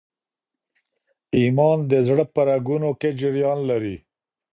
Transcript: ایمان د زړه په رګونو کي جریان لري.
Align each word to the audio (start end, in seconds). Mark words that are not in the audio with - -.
ایمان 1.39 1.77
د 1.91 1.93
زړه 2.07 2.25
په 2.33 2.41
رګونو 2.49 2.89
کي 2.99 3.09
جریان 3.19 3.59
لري. 3.69 3.95